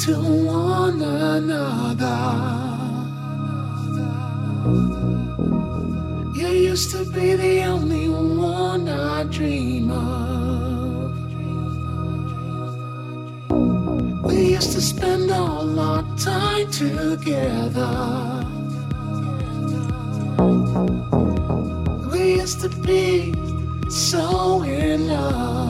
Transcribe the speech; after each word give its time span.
to 0.00 0.14
one 0.14 1.02
another. 1.02 2.20
You 6.34 6.48
used 6.48 6.90
to 6.92 7.04
be 7.12 7.34
the 7.34 7.64
only 7.64 8.08
one 8.08 8.88
I 8.88 9.24
dream 9.24 9.90
of. 9.90 11.12
We 14.24 14.52
used 14.54 14.72
to 14.72 14.80
spend 14.80 15.30
all 15.30 15.78
our 15.78 16.02
time 16.16 16.70
together. 16.70 17.92
We 22.10 22.36
used 22.40 22.60
to 22.62 22.70
be 22.70 23.34
so 23.90 24.62
in 24.62 25.08
love. 25.08 25.69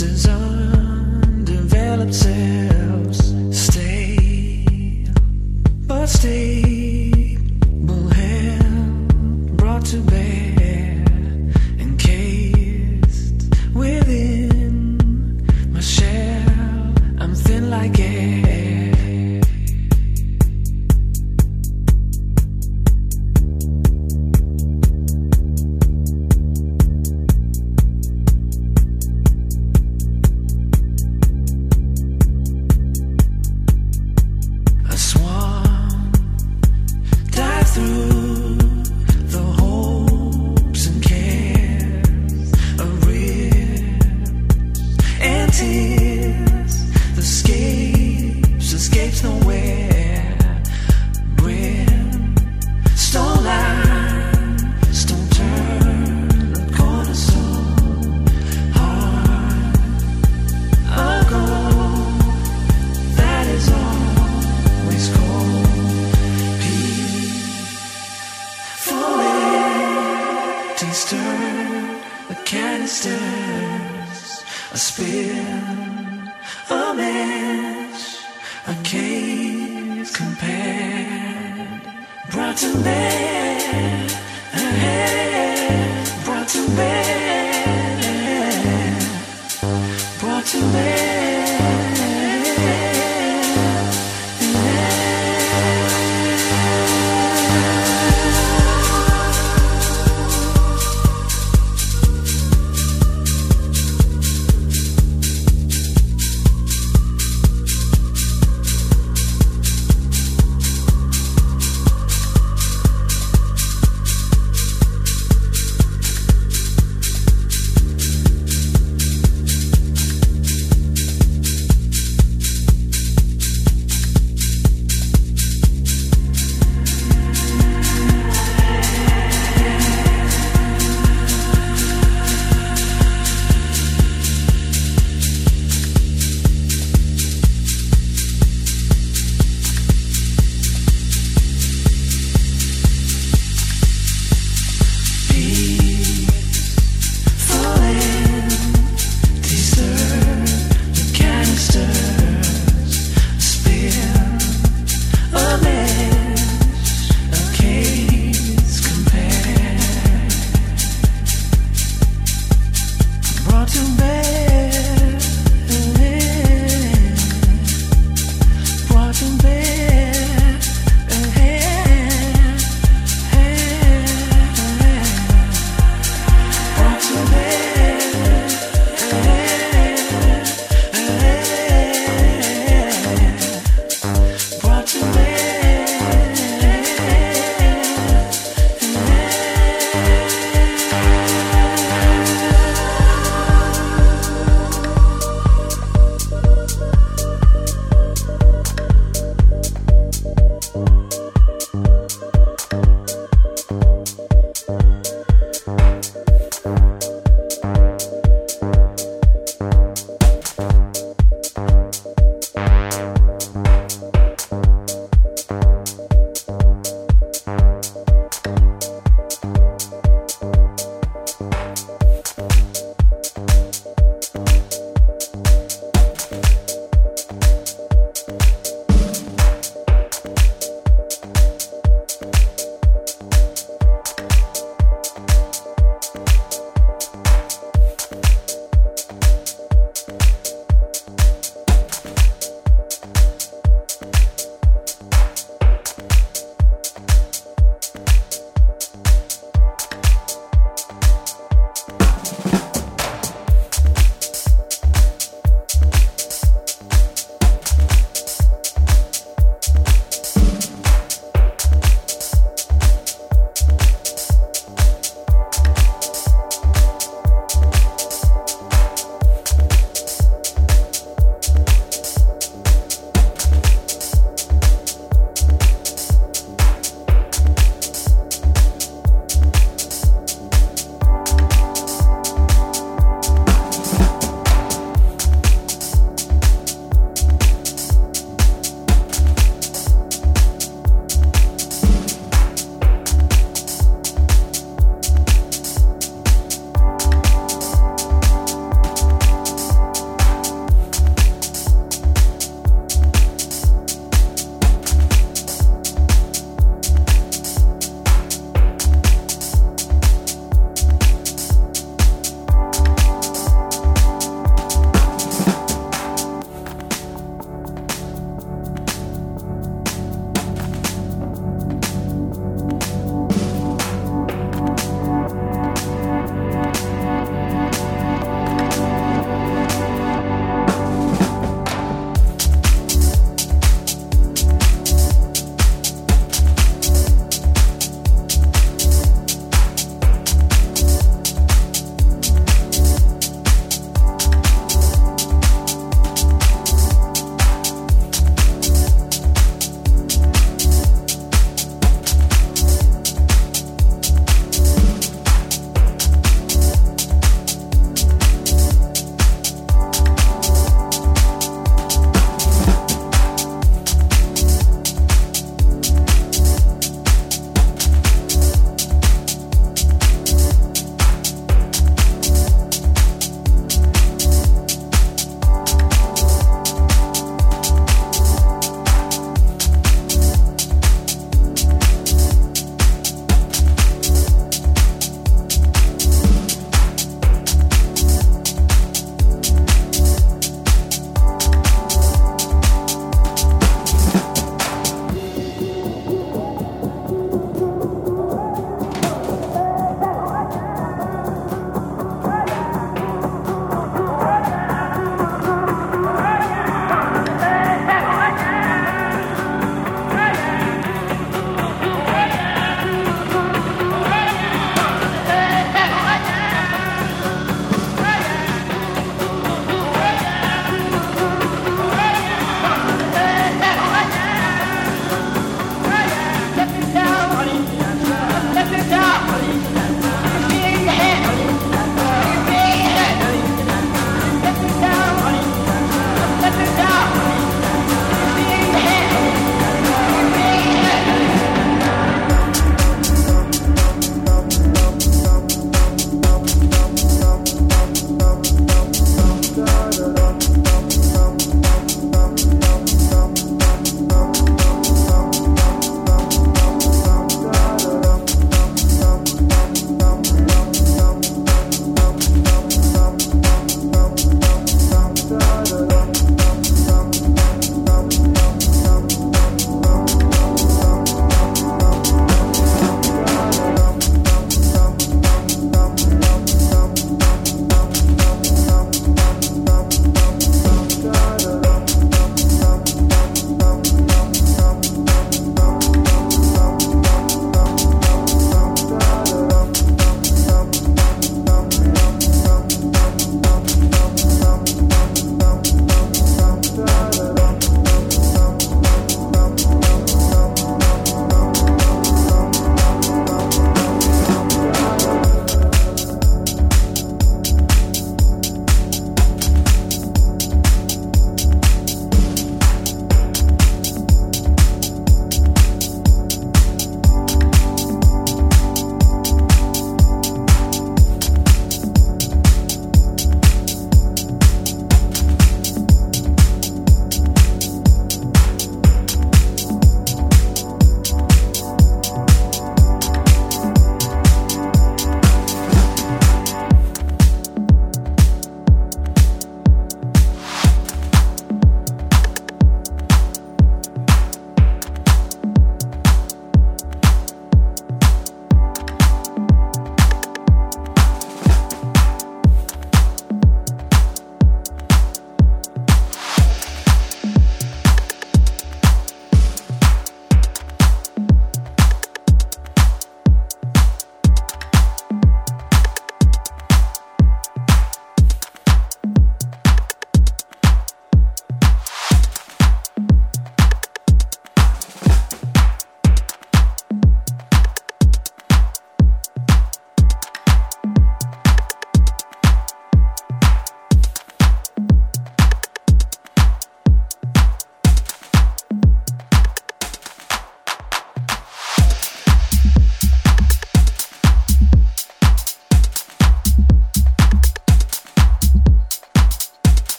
faces 0.00 0.28
are 0.28 0.57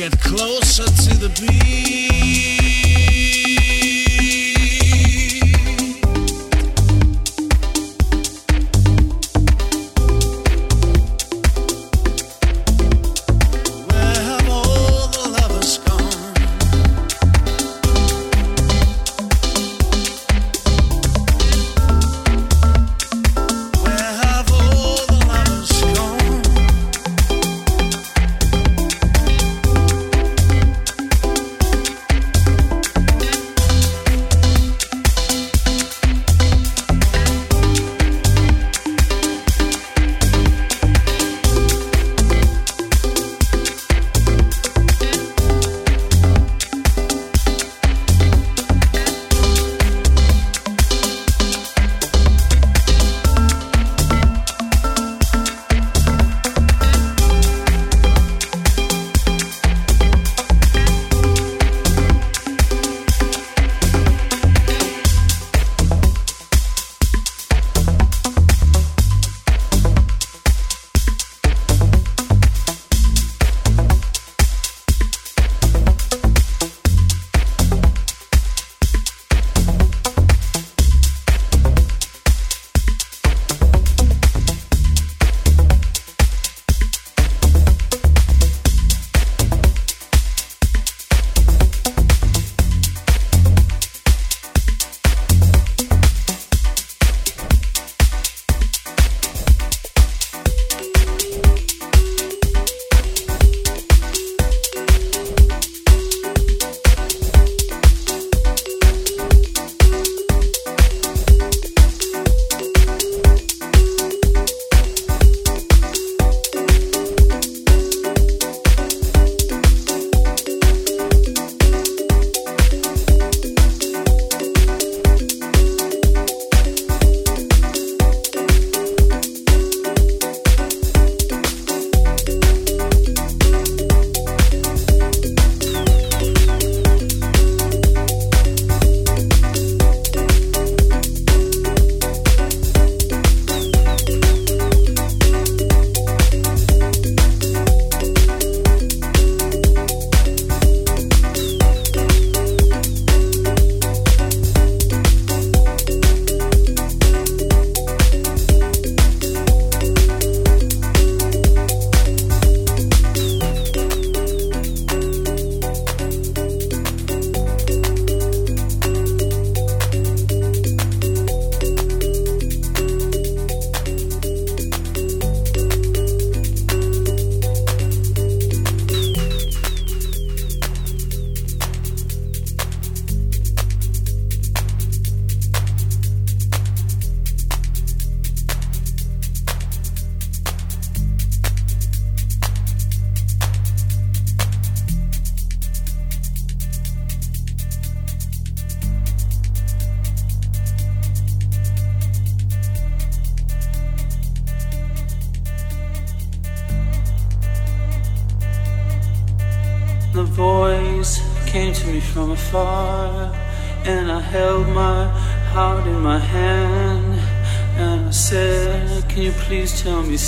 get 0.00 0.18
closer 0.18 0.84
to 0.84 1.18
the 1.18 1.28
beat. 1.38 1.89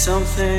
Something 0.02 0.51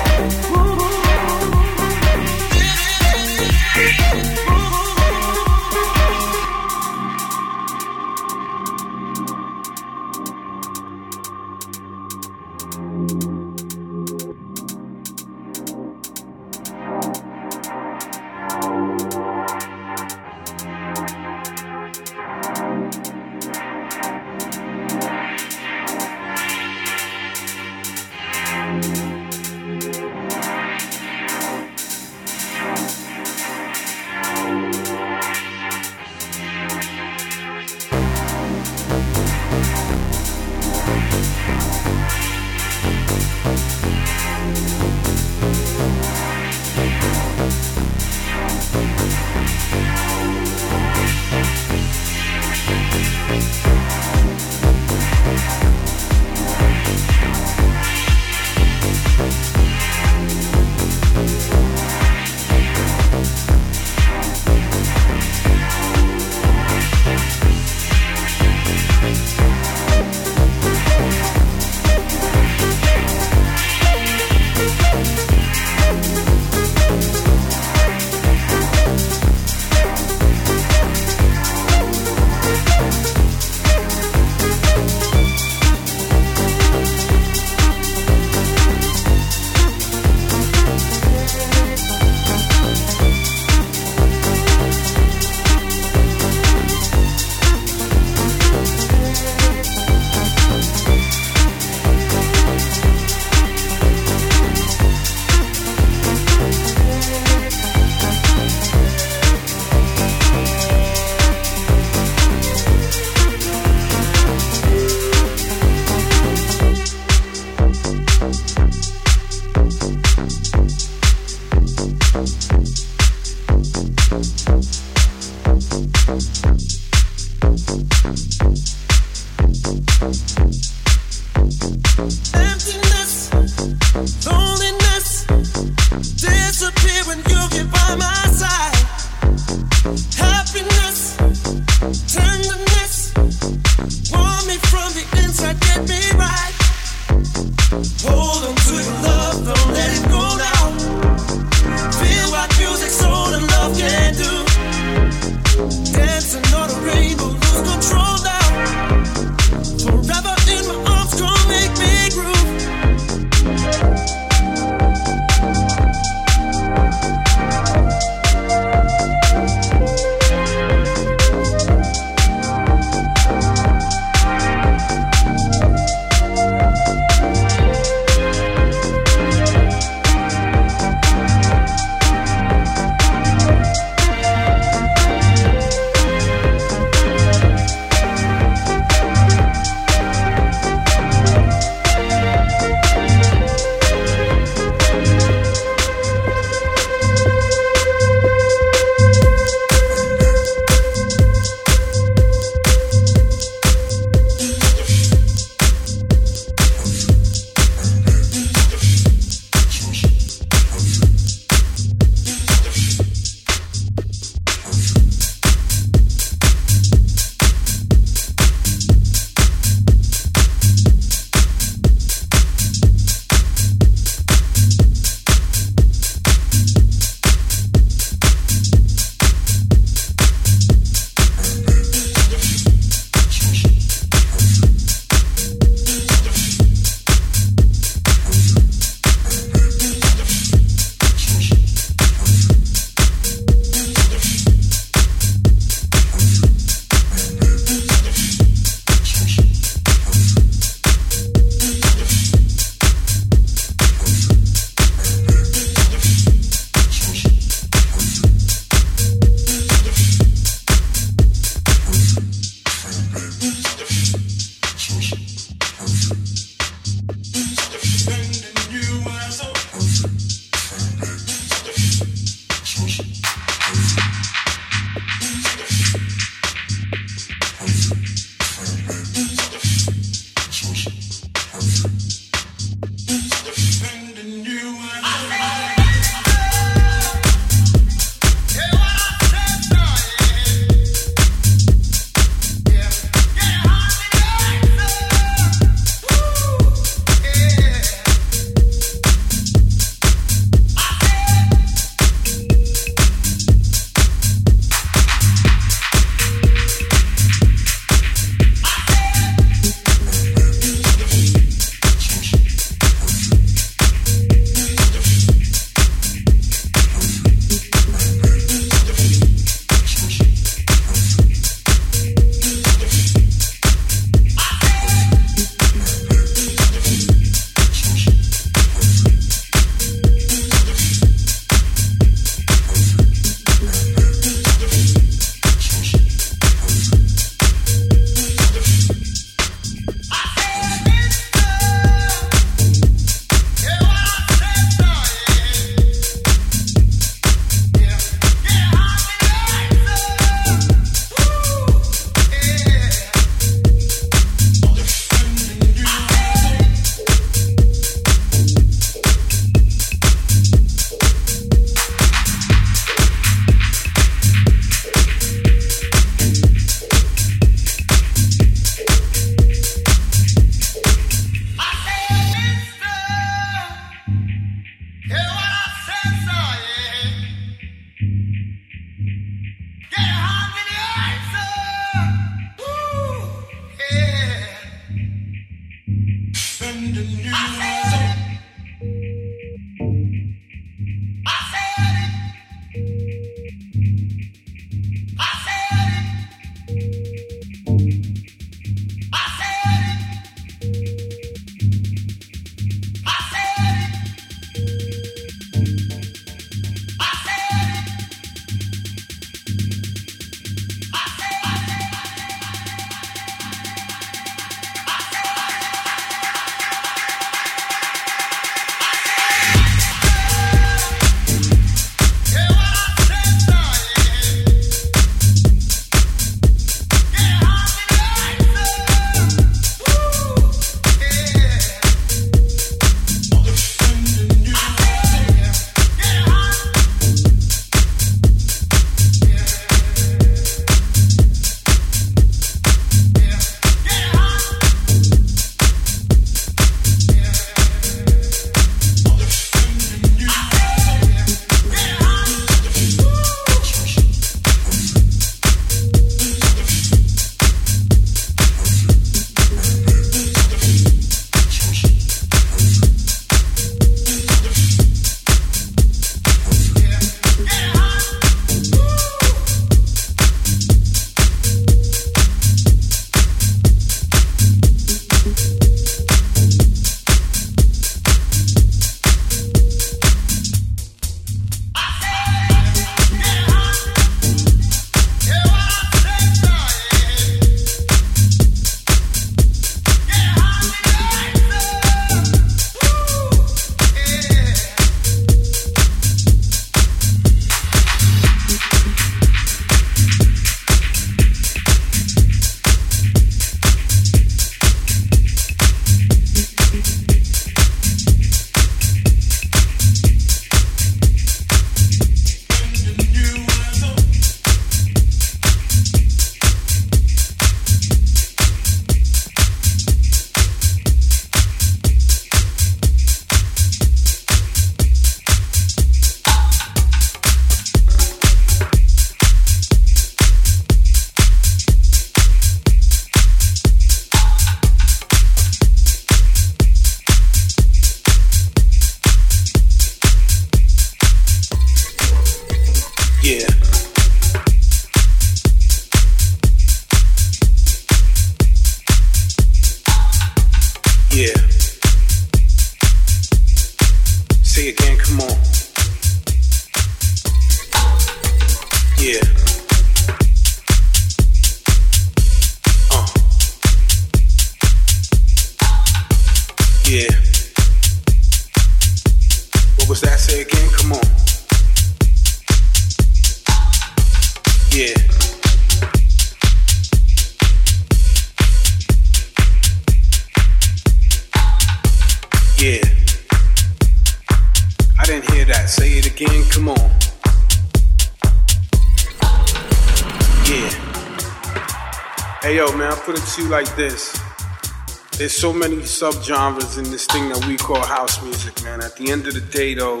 There's 595.26 595.34
so 595.34 595.52
many 595.52 595.78
subgenres 595.78 596.78
in 596.78 596.84
this 596.84 597.04
thing 597.06 597.28
that 597.30 597.44
we 597.48 597.56
call 597.56 597.84
house 597.84 598.22
music, 598.22 598.62
man. 598.62 598.80
At 598.80 598.94
the 598.94 599.10
end 599.10 599.26
of 599.26 599.34
the 599.34 599.40
day, 599.40 599.74
though, 599.74 600.00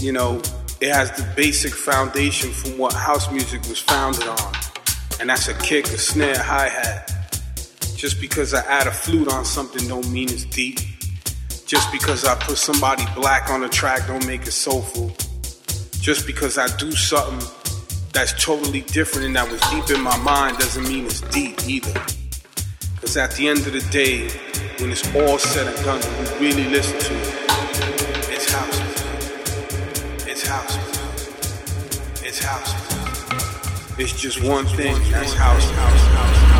you 0.00 0.10
know, 0.10 0.42
it 0.80 0.92
has 0.92 1.12
the 1.12 1.22
basic 1.36 1.72
foundation 1.72 2.50
from 2.50 2.78
what 2.78 2.94
house 2.94 3.30
music 3.30 3.62
was 3.68 3.78
founded 3.78 4.26
on. 4.26 4.54
And 5.20 5.30
that's 5.30 5.46
a 5.46 5.54
kick, 5.54 5.84
a 5.84 5.98
snare, 5.98 6.36
hi 6.36 6.68
hat. 6.68 7.12
Just 7.94 8.20
because 8.20 8.54
I 8.54 8.64
add 8.64 8.88
a 8.88 8.90
flute 8.90 9.32
on 9.32 9.44
something 9.44 9.86
don't 9.86 10.10
mean 10.10 10.28
it's 10.32 10.46
deep. 10.46 10.80
Just 11.64 11.92
because 11.92 12.24
I 12.24 12.34
put 12.34 12.58
somebody 12.58 13.04
black 13.14 13.50
on 13.50 13.62
a 13.62 13.68
track 13.68 14.08
don't 14.08 14.26
make 14.26 14.48
it 14.48 14.50
soulful. 14.50 15.12
Just 16.00 16.26
because 16.26 16.58
I 16.58 16.66
do 16.76 16.90
something 16.90 17.48
that's 18.12 18.32
totally 18.44 18.80
different 18.80 19.28
and 19.28 19.36
that 19.36 19.48
was 19.48 19.60
deep 19.70 19.96
in 19.96 20.02
my 20.02 20.16
mind 20.16 20.58
doesn't 20.58 20.88
mean 20.88 21.04
it's 21.04 21.20
deep 21.20 21.56
either. 21.68 22.17
Because 23.08 23.30
at 23.30 23.30
the 23.38 23.48
end 23.48 23.66
of 23.66 23.72
the 23.72 23.80
day, 23.90 24.28
when 24.80 24.90
it's 24.90 25.02
all 25.14 25.38
said 25.38 25.66
and 25.66 25.82
done, 25.82 26.38
we 26.38 26.48
really 26.48 26.68
listen 26.68 26.98
to 26.98 27.14
it. 27.14 27.28
It's 28.28 28.52
house. 28.52 28.78
It's 30.26 30.46
house. 30.46 30.76
It's 32.22 32.44
house. 32.44 33.98
It's 33.98 34.12
just 34.20 34.44
one 34.44 34.66
thing. 34.66 34.94
That's 35.10 35.32
house, 35.32 35.70
house, 35.70 36.00
house, 36.02 36.57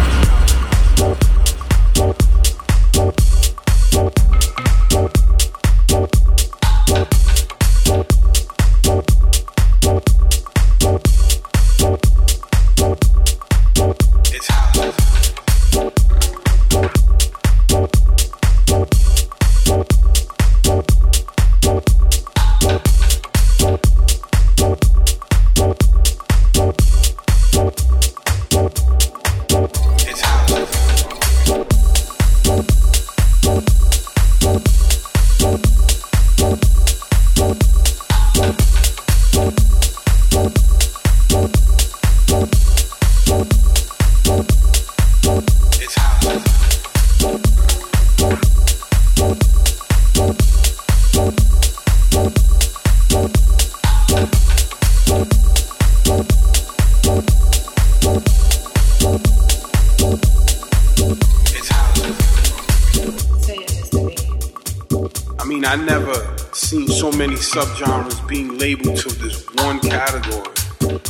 subgenres 67.59 68.29
being 68.29 68.57
labeled 68.57 68.97
to 68.97 69.09
this 69.17 69.45
one 69.55 69.81
category, 69.81 70.47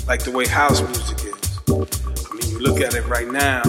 like 0.07 0.23
the 0.25 0.31
way 0.33 0.47
house 0.47 0.81
music 0.81 1.18
is. 1.27 1.60
I 1.68 2.35
mean, 2.36 2.51
you 2.51 2.59
look 2.60 2.81
at 2.81 2.94
it 2.94 3.07
right 3.07 3.28
now, 3.28 3.60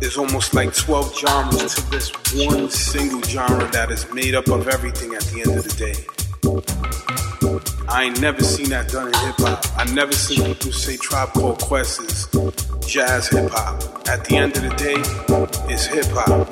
there's 0.00 0.18
almost 0.18 0.52
like 0.52 0.74
12 0.74 1.18
genres 1.18 1.76
to 1.76 1.90
this 1.90 2.12
one 2.34 2.68
single 2.68 3.22
genre 3.22 3.66
that 3.70 3.90
is 3.90 4.12
made 4.12 4.34
up 4.34 4.48
of 4.48 4.68
everything 4.68 5.14
at 5.14 5.22
the 5.22 5.40
end 5.40 5.56
of 5.56 5.64
the 5.64 5.72
day. 5.80 5.96
I 7.88 8.04
ain't 8.04 8.20
never 8.20 8.42
seen 8.42 8.68
that 8.68 8.90
done 8.90 9.08
in 9.08 9.14
hip 9.14 9.36
hop. 9.38 9.64
I 9.78 9.90
never 9.94 10.12
seen 10.12 10.44
people 10.44 10.72
say 10.72 10.98
Tribe 10.98 11.30
Called 11.30 11.58
Quest 11.62 12.02
is 12.02 12.28
jazz 12.86 13.28
hip 13.28 13.50
hop. 13.50 13.82
At 14.10 14.26
the 14.26 14.36
end 14.36 14.58
of 14.58 14.62
the 14.62 14.74
day, 14.76 14.96
it's 15.72 15.86
hip 15.86 16.04
hop. 16.10 16.50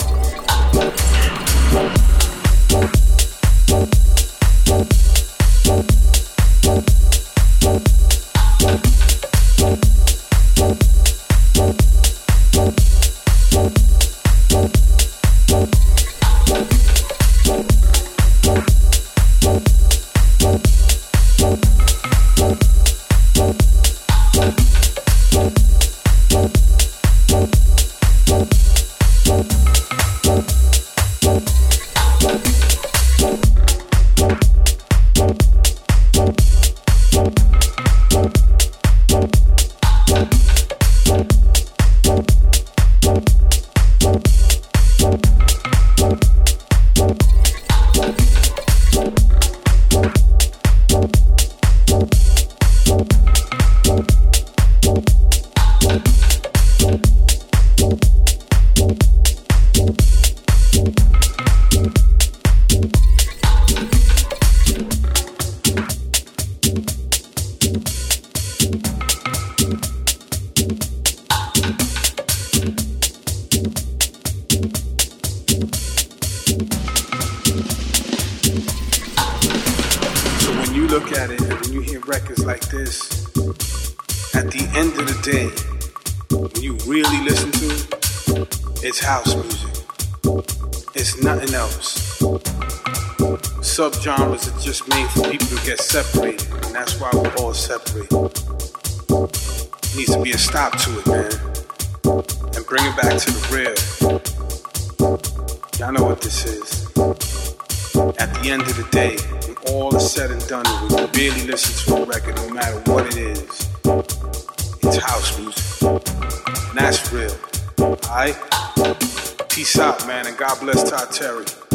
And 120.29 120.37
God 120.37 120.61
bless 120.61 120.91
Todd 120.91 121.11
Terry. 121.11 121.68